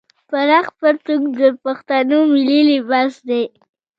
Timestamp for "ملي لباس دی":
2.33-3.43